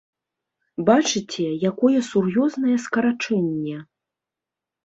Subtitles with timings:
[0.87, 3.77] Бачыце, якое сур'ёзнае скарачэнне?